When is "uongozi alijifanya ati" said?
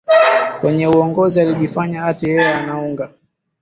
0.87-2.25